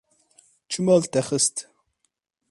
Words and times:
Çima 0.69 0.95
li 1.01 1.07
te 1.13 1.21
xist? 1.27 1.55